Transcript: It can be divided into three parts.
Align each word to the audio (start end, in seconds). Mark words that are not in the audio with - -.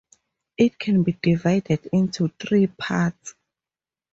It 0.57 0.79
can 0.79 1.03
be 1.03 1.11
divided 1.21 1.87
into 1.93 2.29
three 2.29 2.65
parts. 2.65 3.35